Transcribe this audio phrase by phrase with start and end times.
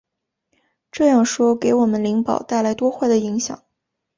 [0.91, 3.63] 这样说给我们灵宝带来多坏的影响！